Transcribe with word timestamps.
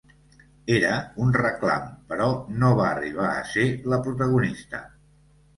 Era 0.77 0.93
un 1.25 1.35
reclam, 1.35 1.85
però 2.13 2.29
no 2.63 2.71
va 2.81 2.89
arribar 2.95 3.29
a 3.35 3.47
ser 3.53 3.67
la 3.95 4.01
protagonista. 4.09 4.83